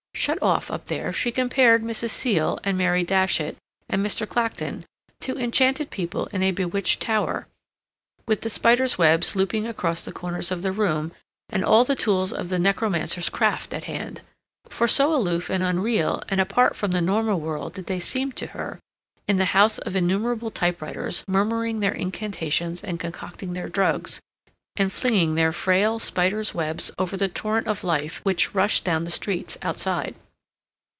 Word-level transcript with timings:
Shut 0.13 0.39
off 0.43 0.69
up 0.69 0.85
there, 0.85 1.11
she 1.11 1.31
compared 1.31 1.81
Mrs. 1.81 2.11
Seal, 2.11 2.59
and 2.63 2.77
Mary 2.77 3.03
Datchet, 3.03 3.57
and 3.89 4.05
Mr. 4.05 4.29
Clacton 4.29 4.85
to 5.21 5.35
enchanted 5.35 5.89
people 5.89 6.27
in 6.27 6.43
a 6.43 6.51
bewitched 6.51 7.01
tower, 7.01 7.47
with 8.27 8.41
the 8.41 8.49
spiders' 8.51 8.99
webs 8.99 9.35
looping 9.35 9.65
across 9.65 10.05
the 10.05 10.11
corners 10.11 10.51
of 10.51 10.61
the 10.61 10.71
room, 10.71 11.11
and 11.49 11.65
all 11.65 11.83
the 11.83 11.95
tools 11.95 12.31
of 12.31 12.49
the 12.49 12.59
necromancer's 12.59 13.29
craft 13.29 13.73
at 13.73 13.85
hand; 13.85 14.21
for 14.69 14.87
so 14.87 15.11
aloof 15.15 15.49
and 15.49 15.63
unreal 15.63 16.21
and 16.29 16.39
apart 16.39 16.75
from 16.75 16.91
the 16.91 17.01
normal 17.01 17.39
world 17.39 17.73
did 17.73 17.87
they 17.87 17.99
seem 17.99 18.31
to 18.33 18.47
her, 18.47 18.77
in 19.27 19.37
the 19.37 19.45
house 19.55 19.79
of 19.79 19.95
innumerable 19.95 20.51
typewriters, 20.51 21.23
murmuring 21.27 21.79
their 21.79 21.93
incantations 21.95 22.83
and 22.83 22.99
concocting 22.99 23.53
their 23.53 23.69
drugs, 23.69 24.21
and 24.77 24.89
flinging 24.89 25.35
their 25.35 25.51
frail 25.51 25.99
spiders' 25.99 26.53
webs 26.53 26.91
over 26.97 27.17
the 27.17 27.27
torrent 27.27 27.67
of 27.67 27.83
life 27.83 28.23
which 28.23 28.55
rushed 28.55 28.85
down 28.85 29.03
the 29.03 29.11
streets 29.11 29.57
outside. 29.61 30.15